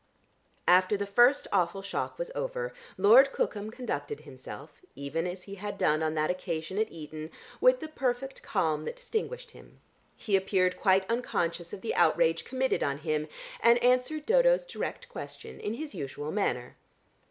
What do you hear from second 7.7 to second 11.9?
the perfect calm that distinguished him. He appeared quite unconscious of